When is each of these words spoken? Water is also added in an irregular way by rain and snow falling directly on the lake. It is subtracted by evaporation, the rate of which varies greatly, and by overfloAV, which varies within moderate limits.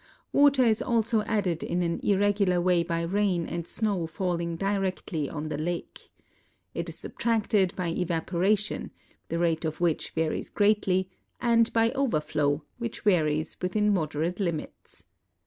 Water 0.33 0.63
is 0.63 0.81
also 0.81 1.21
added 1.25 1.61
in 1.61 1.83
an 1.83 1.99
irregular 2.01 2.59
way 2.59 2.81
by 2.81 3.03
rain 3.03 3.45
and 3.45 3.67
snow 3.67 4.07
falling 4.07 4.55
directly 4.55 5.29
on 5.29 5.43
the 5.43 5.59
lake. 5.59 6.09
It 6.73 6.89
is 6.89 6.97
subtracted 6.97 7.75
by 7.75 7.89
evaporation, 7.89 8.89
the 9.29 9.37
rate 9.37 9.63
of 9.63 9.79
which 9.79 10.09
varies 10.09 10.49
greatly, 10.49 11.07
and 11.39 11.71
by 11.71 11.91
overfloAV, 11.91 12.63
which 12.79 13.01
varies 13.01 13.57
within 13.61 13.93
moderate 13.93 14.39
limits. 14.39 15.03